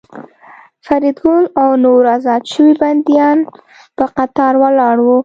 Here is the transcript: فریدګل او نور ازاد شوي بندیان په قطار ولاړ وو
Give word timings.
فریدګل 0.85 1.43
او 1.61 1.69
نور 1.83 2.03
ازاد 2.17 2.43
شوي 2.53 2.73
بندیان 2.81 3.37
په 3.97 4.05
قطار 4.17 4.53
ولاړ 4.63 4.95
وو 5.05 5.17